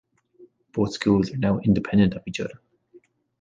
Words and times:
Both 0.71 0.93
schools 0.93 1.31
are 1.31 1.37
now 1.37 1.59
independent 1.59 2.15
of 2.15 2.23
each 2.25 2.39
other. 2.39 2.59